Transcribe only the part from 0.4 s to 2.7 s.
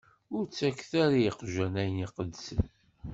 ttaket ara i yiqjan ayen iqedsen.